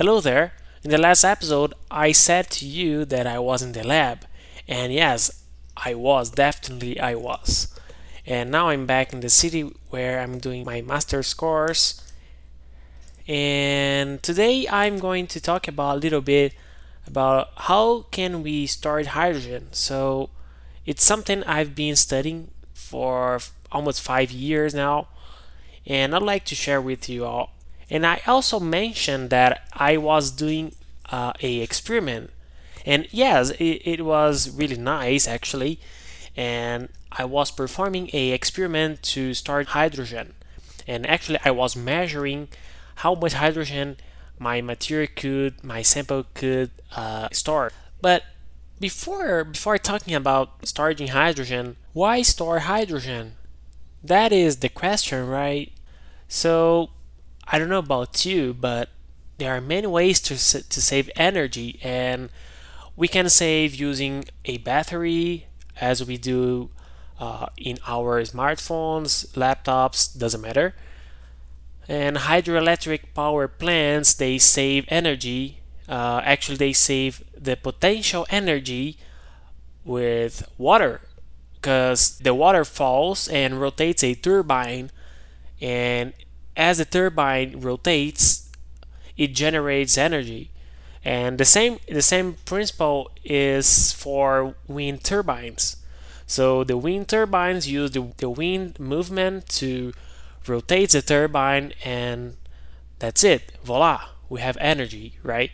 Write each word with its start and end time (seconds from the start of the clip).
Hello 0.00 0.18
there. 0.22 0.54
In 0.82 0.90
the 0.90 0.96
last 0.96 1.24
episode, 1.24 1.74
I 1.90 2.12
said 2.12 2.48
to 2.52 2.64
you 2.64 3.04
that 3.04 3.26
I 3.26 3.38
was 3.38 3.60
in 3.60 3.72
the 3.72 3.86
lab. 3.86 4.24
And 4.66 4.94
yes, 4.94 5.44
I 5.76 5.92
was, 5.92 6.30
definitely 6.30 6.98
I 6.98 7.14
was. 7.16 7.68
And 8.24 8.50
now 8.50 8.70
I'm 8.70 8.86
back 8.86 9.12
in 9.12 9.20
the 9.20 9.28
city 9.28 9.70
where 9.90 10.20
I'm 10.20 10.38
doing 10.38 10.64
my 10.64 10.80
master's 10.80 11.34
course. 11.34 12.02
And 13.28 14.22
today 14.22 14.66
I'm 14.70 15.00
going 15.00 15.26
to 15.26 15.38
talk 15.38 15.68
about 15.68 15.96
a 15.98 16.00
little 16.00 16.22
bit 16.22 16.54
about 17.06 17.50
how 17.68 18.06
can 18.10 18.42
we 18.42 18.64
store 18.64 19.04
hydrogen. 19.04 19.68
So 19.72 20.30
it's 20.86 21.04
something 21.04 21.44
I've 21.44 21.74
been 21.74 21.94
studying 21.94 22.52
for 22.72 23.40
almost 23.70 24.00
5 24.00 24.30
years 24.30 24.72
now 24.72 25.08
and 25.84 26.14
I'd 26.14 26.22
like 26.22 26.46
to 26.46 26.54
share 26.54 26.80
with 26.80 27.06
you 27.10 27.26
all 27.26 27.52
and 27.90 28.06
I 28.06 28.20
also 28.26 28.60
mentioned 28.60 29.30
that 29.30 29.66
I 29.72 29.96
was 29.96 30.30
doing 30.30 30.74
uh, 31.10 31.32
a 31.42 31.60
experiment, 31.60 32.30
and 32.86 33.08
yes, 33.10 33.50
it, 33.50 33.82
it 33.84 34.04
was 34.04 34.50
really 34.50 34.76
nice 34.76 35.26
actually. 35.28 35.80
And 36.36 36.88
I 37.12 37.24
was 37.24 37.50
performing 37.50 38.08
a 38.12 38.30
experiment 38.30 39.02
to 39.14 39.34
start 39.34 39.68
hydrogen, 39.68 40.34
and 40.86 41.06
actually 41.06 41.38
I 41.44 41.50
was 41.50 41.74
measuring 41.76 42.48
how 42.96 43.14
much 43.14 43.32
hydrogen 43.32 43.96
my 44.38 44.60
material 44.60 45.08
could, 45.14 45.62
my 45.62 45.82
sample 45.82 46.24
could 46.34 46.70
uh, 46.96 47.28
store. 47.32 47.72
But 48.00 48.24
before 48.80 49.44
before 49.44 49.78
talking 49.78 50.14
about 50.14 50.66
storing 50.66 51.08
hydrogen, 51.08 51.76
why 51.92 52.22
store 52.22 52.60
hydrogen? 52.60 53.34
That 54.02 54.32
is 54.32 54.58
the 54.58 54.70
question, 54.70 55.26
right? 55.26 55.72
So 56.28 56.90
I 57.52 57.58
don't 57.58 57.68
know 57.68 57.78
about 57.78 58.24
you, 58.24 58.54
but 58.54 58.90
there 59.38 59.54
are 59.56 59.60
many 59.60 59.86
ways 59.86 60.20
to, 60.20 60.34
to 60.34 60.80
save 60.80 61.10
energy, 61.16 61.80
and 61.82 62.30
we 62.96 63.08
can 63.08 63.28
save 63.28 63.74
using 63.74 64.24
a 64.44 64.58
battery 64.58 65.46
as 65.80 66.04
we 66.04 66.16
do 66.16 66.70
uh, 67.18 67.46
in 67.56 67.78
our 67.86 68.22
smartphones, 68.22 69.26
laptops, 69.32 70.16
doesn't 70.16 70.40
matter. 70.40 70.74
And 71.88 72.18
hydroelectric 72.18 73.14
power 73.14 73.48
plants 73.48 74.14
they 74.14 74.38
save 74.38 74.84
energy. 74.88 75.58
Uh, 75.88 76.20
actually, 76.24 76.56
they 76.56 76.72
save 76.72 77.24
the 77.36 77.56
potential 77.56 78.26
energy 78.30 78.96
with 79.84 80.48
water 80.56 81.00
because 81.54 82.18
the 82.18 82.32
water 82.32 82.64
falls 82.64 83.26
and 83.28 83.60
rotates 83.60 84.04
a 84.04 84.14
turbine 84.14 84.90
and 85.60 86.12
as 86.60 86.76
the 86.76 86.84
turbine 86.84 87.58
rotates, 87.58 88.50
it 89.16 89.28
generates 89.28 89.96
energy. 89.96 90.50
And 91.02 91.38
the 91.38 91.46
same 91.46 91.78
the 91.88 92.02
same 92.02 92.34
principle 92.44 93.10
is 93.24 93.92
for 93.92 94.54
wind 94.68 95.02
turbines. 95.02 95.76
So 96.26 96.62
the 96.62 96.76
wind 96.76 97.08
turbines 97.08 97.66
use 97.66 97.92
the, 97.92 98.12
the 98.18 98.28
wind 98.28 98.78
movement 98.78 99.48
to 99.60 99.94
rotate 100.46 100.90
the 100.90 101.00
turbine 101.00 101.72
and 101.82 102.36
that's 102.98 103.24
it. 103.24 103.52
Voila, 103.64 104.08
we 104.28 104.40
have 104.42 104.58
energy, 104.60 105.18
right? 105.22 105.50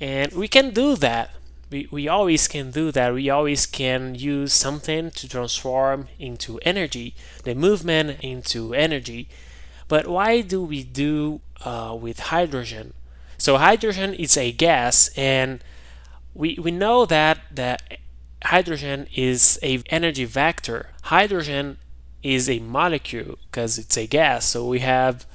And 0.00 0.32
we 0.32 0.48
can 0.48 0.70
do 0.70 0.96
that. 0.96 1.34
We, 1.70 1.86
we 1.90 2.08
always 2.08 2.48
can 2.48 2.70
do 2.70 2.90
that. 2.92 3.12
We 3.12 3.28
always 3.28 3.66
can 3.66 4.14
use 4.14 4.54
something 4.54 5.10
to 5.10 5.28
transform 5.28 6.08
into 6.18 6.58
energy, 6.60 7.14
the 7.44 7.54
movement 7.54 8.20
into 8.22 8.72
energy. 8.72 9.28
But 9.88 10.06
why 10.06 10.42
do 10.42 10.62
we 10.62 10.84
do 10.84 11.40
uh, 11.64 11.96
with 11.98 12.20
hydrogen? 12.20 12.94
So 13.38 13.56
hydrogen 13.56 14.14
is 14.14 14.36
a 14.36 14.52
gas, 14.52 15.10
and 15.16 15.62
we 16.34 16.58
we 16.60 16.70
know 16.70 17.06
that 17.06 17.38
that 17.54 17.98
hydrogen 18.44 19.06
is 19.14 19.58
a 19.62 19.82
energy 19.90 20.24
vector. 20.24 20.90
Hydrogen 21.02 21.78
is 22.22 22.48
a 22.50 22.58
molecule 22.58 23.38
because 23.46 23.78
it's 23.78 23.96
a 23.96 24.06
gas. 24.06 24.44
So 24.46 24.66
we 24.66 24.80
have 24.80 25.26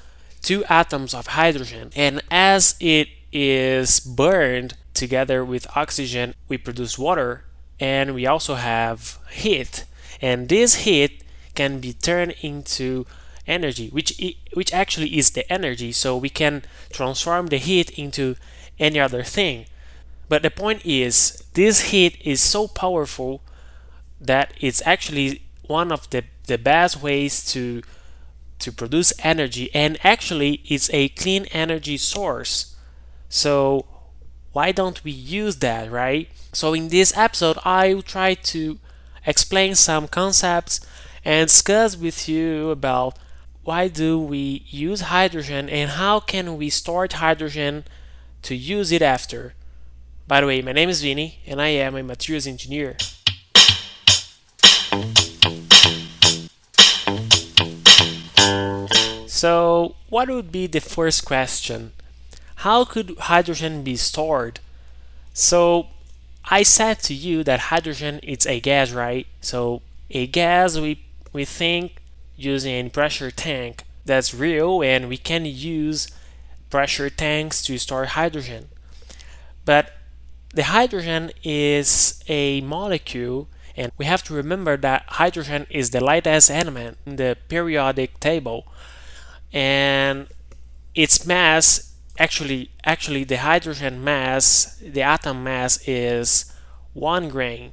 two 0.42 0.64
atoms 0.66 1.14
of 1.14 1.28
hydrogen, 1.28 1.92
and 1.96 2.22
as 2.30 2.76
it 2.80 3.08
is 3.32 4.00
burned 4.00 4.76
together 4.94 5.44
with 5.44 5.66
oxygen, 5.76 6.36
we 6.48 6.58
produce 6.58 7.00
water, 7.00 7.46
and 7.80 8.14
we 8.14 8.28
also 8.28 8.56
have 8.56 9.18
heat. 9.32 9.86
And 10.22 10.50
this 10.50 10.86
heat 10.86 11.24
can 11.56 11.80
be 11.80 11.94
turned 11.94 12.36
into 12.42 13.06
energy, 13.48 13.90
which 13.90 14.20
which 14.54 14.74
actually 14.74 15.18
is 15.18 15.32
the 15.32 15.52
energy. 15.52 15.92
So 15.92 16.18
we 16.18 16.30
can 16.30 16.64
transform 16.92 17.48
the 17.48 17.58
heat 17.58 17.92
into 17.98 18.36
any 18.80 19.00
other 19.00 19.24
thing. 19.24 19.66
But 20.30 20.42
the 20.42 20.52
point 20.52 20.86
is, 20.86 21.44
this 21.54 21.92
heat 21.92 22.18
is 22.24 22.42
so 22.42 22.68
powerful 22.68 23.42
that 24.20 24.54
it's 24.60 24.82
actually 24.86 25.44
one 25.68 25.92
of 25.92 26.10
the, 26.10 26.24
the 26.48 26.58
best 26.58 27.02
ways 27.02 27.46
to 27.54 27.82
to 28.60 28.72
produce 28.72 29.12
energy 29.20 29.70
and 29.74 29.98
actually 30.06 30.62
it's 30.66 30.90
a 30.94 31.10
clean 31.10 31.46
energy 31.52 31.98
source. 31.98 32.76
So 33.30 33.86
why 34.54 34.72
don't 34.72 35.04
we 35.04 35.12
use 35.12 35.58
that, 35.58 35.92
right? 35.92 36.30
So 36.54 36.74
in 36.74 36.88
this 36.90 37.16
episode 37.18 37.58
I 37.66 37.94
will 37.94 38.04
try 38.04 38.36
to 38.36 38.80
explain 39.26 39.76
some 39.76 40.08
concepts 40.08 40.80
and 41.26 41.48
discuss 41.48 41.98
with 41.98 42.30
you 42.30 42.70
about 42.70 43.18
why 43.64 43.88
do 43.88 44.20
we 44.20 44.64
use 44.68 45.02
hydrogen 45.02 45.70
and 45.70 45.92
how 45.92 46.20
can 46.20 46.58
we 46.58 46.70
store 46.70 47.08
hydrogen 47.12 47.86
to 48.44 48.56
use 48.56 48.92
it 48.92 49.02
after. 49.02 49.54
By 50.28 50.42
the 50.42 50.48
way, 50.48 50.62
my 50.62 50.74
name 50.74 50.90
is 50.90 51.02
Vinny 51.02 51.40
and 51.48 51.62
I 51.62 51.70
am 51.70 51.96
a 51.96 52.04
materials 52.04 52.46
engineer. 52.46 52.98
So, 59.28 59.96
what 60.10 60.30
would 60.30 60.52
be 60.52 60.68
the 60.68 60.80
first 60.80 61.26
question? 61.26 61.92
How 62.58 62.86
could 62.86 63.18
hydrogen 63.18 63.84
be 63.84 63.96
stored? 63.96 64.60
So, 65.34 65.88
I 66.46 66.64
said 66.64 67.00
to 67.04 67.14
you 67.14 67.44
that 67.44 67.72
hydrogen 67.72 68.20
is 68.20 68.46
a 68.46 68.60
gas, 68.60 68.92
right? 68.92 69.28
So, 69.42 69.82
a 70.10 70.28
gas 70.28 70.78
we 70.78 71.04
we 71.34 71.44
think 71.46 72.03
using 72.44 72.88
a 72.88 72.90
pressure 72.90 73.32
tank 73.32 73.84
that's 74.06 74.34
real 74.34 74.82
and 74.82 75.10
we 75.10 75.18
can 75.18 75.46
use 75.46 76.08
pressure 76.70 77.10
tanks 77.10 77.62
to 77.64 77.78
store 77.78 78.06
hydrogen. 78.06 78.70
But 79.66 79.94
the 80.54 80.64
hydrogen 80.64 81.32
is 81.44 82.24
a 82.28 82.62
molecule 82.62 83.48
and 83.76 83.92
we 83.98 84.06
have 84.06 84.24
to 84.24 84.34
remember 84.34 84.78
that 84.78 85.04
hydrogen 85.08 85.66
is 85.70 85.90
the 85.90 86.04
lightest 86.04 86.52
element 86.52 86.98
in 87.06 87.16
the 87.16 87.38
periodic 87.48 88.20
table 88.20 88.68
and 89.52 90.28
its 90.94 91.26
mass 91.26 91.94
actually 92.20 92.70
actually 92.84 93.24
the 93.24 93.38
hydrogen 93.38 94.04
mass 94.04 94.78
the 94.78 95.02
atom 95.02 95.44
mass 95.44 95.80
is 95.88 96.54
1 96.94 97.30
gram 97.30 97.72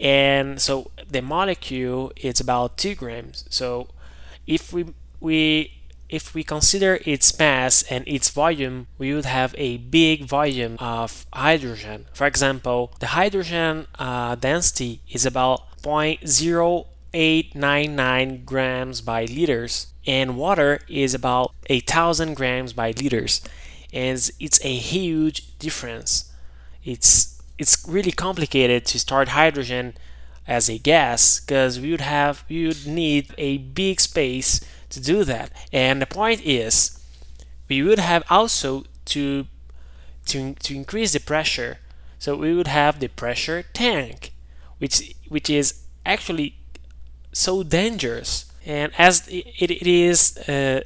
and 0.00 0.60
so 0.60 0.90
the 1.08 1.20
molecule 1.20 2.12
is 2.16 2.40
about 2.40 2.76
two 2.76 2.94
grams 2.94 3.44
so 3.50 3.88
if 4.46 4.72
we 4.72 4.86
we 5.20 5.78
if 6.08 6.34
we 6.34 6.42
consider 6.42 6.98
its 7.04 7.38
mass 7.38 7.82
and 7.82 8.02
its 8.08 8.30
volume, 8.30 8.86
we 8.96 9.12
would 9.14 9.26
have 9.26 9.54
a 9.58 9.76
big 9.76 10.24
volume 10.24 10.78
of 10.80 11.26
hydrogen. 11.32 12.06
For 12.14 12.26
example, 12.26 12.94
the 12.98 13.08
hydrogen 13.08 13.86
uh, 13.98 14.36
density 14.36 15.02
is 15.08 15.26
about 15.26 15.82
0.0899 15.82 18.44
grams 18.44 19.00
by 19.02 19.26
liters, 19.26 19.88
and 20.06 20.38
water 20.38 20.80
is 20.88 21.12
about 21.14 21.52
1000 21.68 22.34
grams 22.34 22.72
by 22.72 22.92
liters. 22.92 23.42
And 23.92 24.30
it's 24.40 24.64
a 24.64 24.74
huge 24.74 25.58
difference. 25.58 26.32
It's 26.84 27.37
it's 27.58 27.84
really 27.88 28.12
complicated 28.12 28.86
to 28.86 28.98
start 28.98 29.28
hydrogen 29.30 29.94
as 30.46 30.68
a 30.70 30.78
gas 30.78 31.40
because 31.40 31.78
we 31.78 31.90
would 31.90 32.00
have 32.00 32.44
we 32.48 32.66
would 32.66 32.86
need 32.86 33.34
a 33.36 33.58
big 33.58 34.00
space 34.00 34.60
to 34.90 35.00
do 35.00 35.24
that. 35.24 35.52
And 35.72 36.00
the 36.00 36.06
point 36.06 36.40
is 36.44 36.98
we 37.68 37.82
would 37.82 37.98
have 37.98 38.24
also 38.30 38.84
to 39.06 39.46
to, 40.26 40.54
to 40.54 40.74
increase 40.74 41.12
the 41.14 41.20
pressure. 41.20 41.78
So 42.18 42.36
we 42.36 42.54
would 42.54 42.66
have 42.66 43.00
the 43.00 43.08
pressure 43.08 43.64
tank 43.72 44.32
which 44.78 45.14
which 45.28 45.50
is 45.50 45.82
actually 46.06 46.56
so 47.32 47.62
dangerous. 47.62 48.46
And 48.64 48.92
as 48.98 49.26
it, 49.28 49.46
it 49.58 49.86
is 49.86 50.36
uh, 50.48 50.82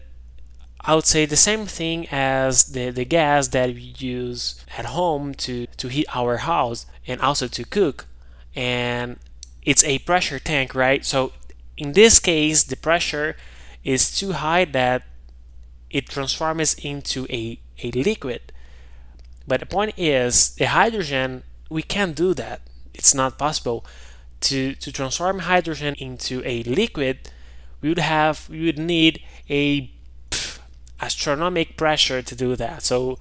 I 0.84 0.94
would 0.96 1.06
say 1.06 1.26
the 1.26 1.36
same 1.36 1.66
thing 1.66 2.08
as 2.10 2.72
the, 2.72 2.90
the 2.90 3.04
gas 3.04 3.48
that 3.48 3.68
we 3.70 3.94
use 3.98 4.64
at 4.76 4.86
home 4.86 5.32
to, 5.34 5.66
to 5.82 5.88
heat 5.88 6.06
our 6.14 6.36
house 6.38 6.86
and 7.08 7.20
also 7.20 7.48
to 7.48 7.64
cook. 7.64 8.06
And 8.54 9.18
it's 9.62 9.82
a 9.82 9.98
pressure 9.98 10.38
tank, 10.38 10.76
right? 10.76 11.04
So 11.04 11.32
in 11.76 11.92
this 11.94 12.20
case, 12.20 12.62
the 12.62 12.76
pressure 12.76 13.36
is 13.82 14.16
too 14.16 14.32
high 14.32 14.64
that 14.66 15.02
it 15.90 16.08
transforms 16.08 16.74
into 16.74 17.26
a, 17.30 17.58
a 17.82 17.90
liquid. 17.90 18.52
But 19.48 19.58
the 19.58 19.66
point 19.66 19.94
is, 19.98 20.54
the 20.54 20.66
hydrogen, 20.66 21.42
we 21.68 21.82
can't 21.82 22.14
do 22.14 22.32
that. 22.34 22.60
It's 22.94 23.12
not 23.12 23.38
possible. 23.38 23.84
To, 24.42 24.74
to 24.74 24.92
transform 24.92 25.40
hydrogen 25.40 25.94
into 25.98 26.42
a 26.44 26.62
liquid, 26.62 27.30
we 27.80 27.88
would 27.88 27.98
have 27.98 28.48
we 28.48 28.66
would 28.66 28.78
need 28.78 29.20
a 29.48 29.90
pff, 30.30 30.58
astronomical 31.00 31.74
pressure 31.76 32.22
to 32.22 32.34
do 32.34 32.54
that. 32.56 32.82
So 32.82 33.18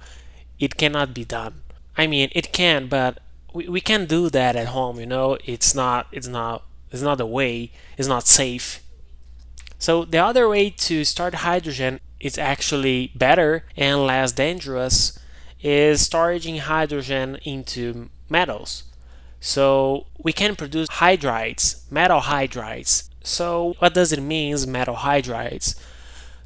it 0.60 0.76
cannot 0.76 1.14
be 1.14 1.24
done. 1.24 1.62
I 1.96 2.06
mean, 2.06 2.30
it 2.32 2.52
can, 2.52 2.88
but 2.88 3.18
we, 3.52 3.68
we 3.68 3.80
can't 3.80 4.08
do 4.08 4.30
that 4.30 4.56
at 4.56 4.68
home. 4.68 4.98
You 4.98 5.06
know, 5.06 5.38
it's 5.44 5.74
not 5.74 6.06
it's 6.12 6.28
not 6.28 6.64
it's 6.90 7.02
not 7.02 7.18
the 7.18 7.26
way. 7.26 7.72
It's 7.96 8.08
not 8.08 8.26
safe. 8.26 8.82
So 9.78 10.04
the 10.04 10.18
other 10.18 10.48
way 10.48 10.70
to 10.70 11.04
start 11.04 11.34
hydrogen 11.36 12.00
is 12.20 12.38
actually 12.38 13.10
better 13.14 13.64
and 13.76 14.06
less 14.06 14.32
dangerous 14.32 15.18
is 15.60 16.02
storing 16.02 16.58
hydrogen 16.58 17.38
into 17.44 18.10
metals. 18.28 18.84
So 19.40 20.06
we 20.18 20.32
can 20.32 20.54
produce 20.54 20.88
hydrides, 20.88 21.90
metal 21.90 22.20
hydrides. 22.20 23.08
So 23.24 23.74
what 23.80 23.94
does 23.94 24.12
it 24.12 24.20
mean, 24.20 24.56
metal 24.70 24.96
hydrides? 24.96 25.74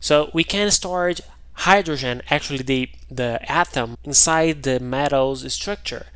So 0.01 0.31
we 0.33 0.45
can 0.45 0.71
store 0.71 1.13
hydrogen, 1.57 2.23
actually 2.31 2.63
the, 2.63 2.91
the 3.11 3.41
atom, 3.51 3.97
inside 4.05 4.63
the 4.63 4.81
metal's 4.81 5.53
structure. 5.53 6.07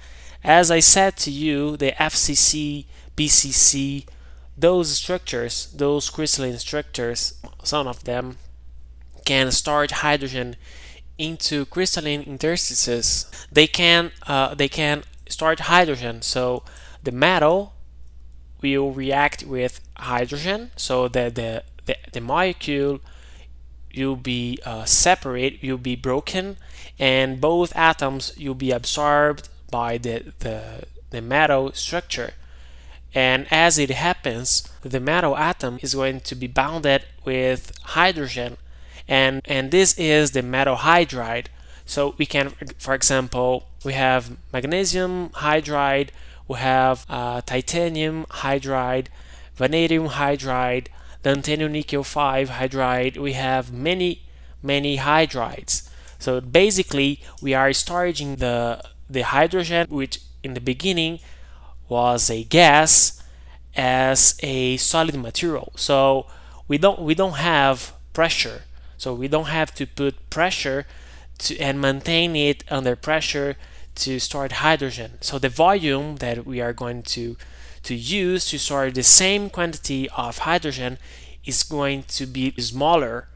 As 0.42 0.70
I 0.70 0.80
said 0.80 1.16
to 1.18 1.30
you, 1.30 1.76
the 1.76 1.92
FCC, 1.92 2.86
BCC, 3.16 4.06
those 4.56 4.90
structures, 4.90 5.72
those 5.74 6.10
crystalline 6.10 6.58
structures, 6.58 7.34
some 7.62 7.86
of 7.86 8.04
them 8.04 8.38
can 9.24 9.50
store 9.50 9.86
hydrogen 9.90 10.56
into 11.18 11.66
crystalline 11.66 12.22
interstices. 12.22 13.30
They 13.52 13.66
can 13.66 14.12
uh, 14.26 14.54
they 14.54 14.68
can 14.68 15.04
store 15.28 15.54
hydrogen. 15.58 16.22
So 16.22 16.62
the 17.02 17.12
metal 17.12 17.74
will 18.62 18.92
react 18.92 19.44
with 19.44 19.80
hydrogen. 19.96 20.70
So 20.76 21.08
the 21.08 21.30
the 21.30 21.62
the, 21.86 21.96
the 22.12 22.20
molecule 22.20 23.00
will 23.96 24.16
be 24.16 24.58
uh, 24.64 24.84
separate, 24.84 25.62
will 25.62 25.78
be 25.78 25.96
broken, 25.96 26.56
and 26.98 27.40
both 27.40 27.74
atoms 27.76 28.32
you'll 28.36 28.54
be 28.54 28.70
absorbed 28.70 29.48
by 29.70 29.98
the 29.98 30.32
the, 30.40 30.84
the 31.10 31.20
metal 31.20 31.72
structure. 31.72 32.32
And 33.14 33.46
as 33.50 33.78
it 33.78 33.90
happens, 33.90 34.68
the 34.82 35.00
metal 35.00 35.36
atom 35.36 35.78
is 35.82 35.94
going 35.94 36.20
to 36.20 36.34
be 36.34 36.46
bounded 36.46 37.04
with 37.24 37.72
hydrogen. 37.82 38.56
And, 39.08 39.42
and 39.46 39.70
this 39.70 39.98
is 39.98 40.30
the 40.30 40.42
metal 40.42 40.76
hydride. 40.76 41.46
So 41.84 42.14
we 42.18 42.26
can, 42.26 42.50
for 42.78 42.94
example, 42.94 43.66
we 43.84 43.94
have 43.94 44.36
magnesium 44.52 45.30
hydride, 45.30 46.10
we 46.46 46.58
have 46.58 47.04
uh, 47.08 47.40
titanium 47.40 48.26
hydride, 48.26 49.06
vanadium 49.56 50.10
hydride, 50.10 50.86
titanium 51.22 51.72
nickel 51.72 52.04
5 52.04 52.50
hydride. 52.50 53.16
We 53.18 53.34
have 53.34 53.72
many, 53.72 54.22
many 54.62 54.98
hydrides. 54.98 55.88
So 56.18 56.40
basically, 56.40 57.20
we 57.40 57.54
are 57.54 57.72
storing 57.72 58.36
the, 58.36 58.82
the 59.08 59.22
hydrogen, 59.22 59.86
which 59.88 60.20
in 60.42 60.54
the 60.54 60.60
beginning 60.60 61.20
was 61.88 62.30
a 62.30 62.44
gas 62.44 63.22
as 63.76 64.38
a 64.42 64.76
solid 64.76 65.16
material. 65.16 65.72
So 65.76 66.26
we 66.68 66.78
don't 66.78 67.00
we 67.00 67.14
don't 67.14 67.36
have 67.36 67.92
pressure. 68.12 68.62
So 68.96 69.14
we 69.14 69.28
don't 69.28 69.46
have 69.46 69.74
to 69.74 69.86
put 69.86 70.30
pressure 70.30 70.86
to 71.38 71.58
and 71.58 71.80
maintain 71.80 72.36
it 72.36 72.64
under 72.70 72.94
pressure 72.96 73.56
to 73.96 74.18
store 74.18 74.48
hydrogen. 74.50 75.18
So 75.20 75.38
the 75.38 75.48
volume 75.48 76.16
that 76.16 76.46
we 76.46 76.60
are 76.60 76.72
going 76.72 77.02
to 77.14 77.36
to 77.82 77.94
use 77.94 78.46
to 78.50 78.58
store 78.58 78.90
the 78.90 79.02
same 79.02 79.50
quantity 79.50 80.08
of 80.10 80.38
hydrogen 80.38 80.98
is 81.44 81.62
going 81.62 82.02
to 82.04 82.26
be 82.26 82.52
smaller, 82.60 83.28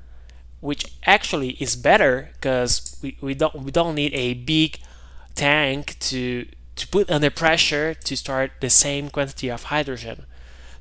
which 0.61 0.93
actually 1.07 1.51
is 1.61 1.77
better 1.77 2.31
because 2.35 2.99
we, 3.03 3.17
we 3.21 3.35
don't 3.35 3.55
we 3.55 3.71
don't 3.71 3.95
need 3.95 4.15
a 4.15 4.35
big 4.35 4.79
tank 5.35 5.97
to 6.01 6.47
to 6.77 6.89
put 6.89 7.11
under 7.11 7.31
pressure 7.31 7.95
to 7.95 8.17
start 8.17 8.53
the 8.61 8.71
same 8.71 9.09
quantity 9.09 9.49
of 9.49 9.65
hydrogen. 9.65 10.27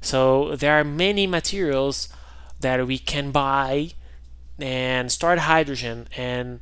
So 0.02 0.56
there 0.56 0.74
are 0.74 0.84
many 0.84 1.28
materials 1.28 2.10
that 2.60 2.86
we 2.86 2.98
can 2.98 3.32
buy 3.32 3.92
and 4.60 5.12
start 5.12 5.40
hydrogen 5.40 6.08
and 6.16 6.60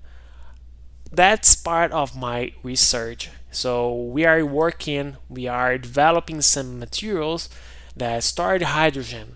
that's 1.12 1.56
part 1.56 1.92
of 1.92 2.18
my 2.18 2.54
research. 2.64 3.30
So 3.52 3.94
we 3.94 4.26
are 4.26 4.46
working, 4.46 5.18
we 5.30 5.48
are 5.48 5.78
developing 5.78 6.42
some 6.42 6.80
materials 6.80 7.50
that 7.96 8.24
start 8.24 8.62
hydrogen. 8.62 9.36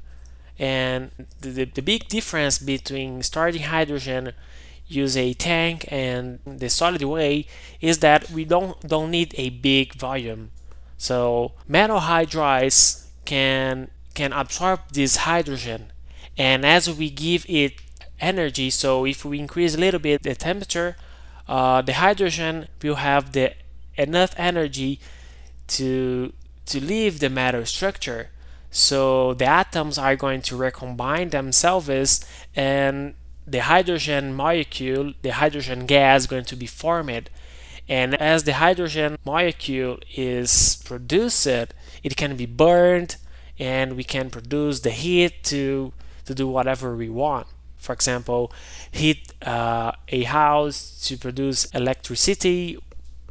And 0.57 1.11
the, 1.41 1.65
the 1.65 1.81
big 1.81 2.07
difference 2.07 2.59
between 2.59 3.21
starting 3.23 3.63
hydrogen 3.63 4.31
use 4.87 5.17
a 5.17 5.33
tank 5.33 5.85
and 5.89 6.39
the 6.45 6.69
solid 6.69 7.01
way 7.01 7.47
is 7.81 7.99
that 7.99 8.29
we 8.29 8.45
don't 8.45 8.79
don't 8.87 9.09
need 9.09 9.33
a 9.37 9.49
big 9.49 9.95
volume 9.95 10.51
so 10.97 11.53
metal 11.67 12.01
hydrides 12.01 13.07
can 13.25 13.89
can 14.13 14.31
absorb 14.31 14.79
this 14.93 15.17
hydrogen 15.17 15.91
and 16.37 16.63
as 16.65 16.87
we 16.89 17.09
give 17.09 17.45
it 17.49 17.73
energy 18.19 18.69
so 18.69 19.05
if 19.05 19.25
we 19.25 19.39
increase 19.39 19.73
a 19.75 19.79
little 19.79 19.99
bit 19.99 20.21
the 20.21 20.35
temperature 20.35 20.95
uh, 21.47 21.81
the 21.81 21.93
hydrogen 21.93 22.67
will 22.81 22.95
have 22.95 23.31
the 23.33 23.53
enough 23.97 24.33
energy 24.37 24.99
to 25.67 26.33
to 26.65 26.83
leave 26.83 27.19
the 27.19 27.29
metal 27.29 27.65
structure 27.65 28.29
so 28.75 29.33
the 29.33 29.45
atoms 29.45 29.97
are 29.97 30.17
going 30.17 30.41
to 30.41 30.57
recombine 30.57 31.29
themselves 31.29 32.25
and 32.57 33.13
the 33.47 33.59
hydrogen 33.59 34.33
molecule, 34.33 35.13
the 35.21 35.29
hydrogen 35.29 35.85
gas 35.85 36.23
is 36.23 36.27
going 36.27 36.43
to 36.43 36.57
be 36.57 36.65
formed. 36.65 37.29
And 37.87 38.15
as 38.15 38.43
the 38.43 38.55
hydrogen 38.55 39.17
molecule 39.23 39.99
is 40.13 40.81
produced, 40.83 41.47
it 41.47 42.17
can 42.17 42.35
be 42.35 42.45
burned 42.45 43.15
and 43.57 43.95
we 43.95 44.03
can 44.03 44.29
produce 44.29 44.81
the 44.81 44.89
heat 44.89 45.45
to, 45.45 45.93
to 46.25 46.35
do 46.35 46.45
whatever 46.45 46.97
we 46.97 47.07
want. 47.07 47.47
For 47.85 47.93
example, 47.93 48.51
heat 48.91 49.33
uh, 49.41 49.91
a 50.09 50.23
house 50.23 50.99
to 51.07 51.17
produce 51.17 51.65
electricity. 51.65 52.77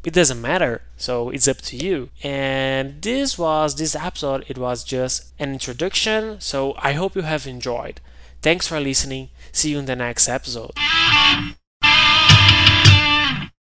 It 0.05 0.12
doesn't 0.12 0.41
matter, 0.41 0.83
so 0.97 1.31
it's 1.31 1.49
up 1.49 1.58
to 1.69 1.77
you. 1.77 2.11
And 2.23 3.01
this 3.03 3.39
was 3.39 3.75
this 3.77 3.96
episode, 3.96 4.44
it 4.49 4.58
was 4.58 4.84
just 4.84 5.32
an 5.39 5.53
introduction, 5.53 6.41
so 6.41 6.75
I 6.79 6.93
hope 6.93 7.17
you 7.17 7.23
have 7.23 7.46
enjoyed. 7.46 8.01
Thanks 8.43 8.69
for 8.69 8.79
listening. 8.79 9.31
See 9.53 9.70
you 9.70 9.79
in 9.79 9.87
the 9.87 9.96
next 9.96 10.29
episode. 10.29 10.73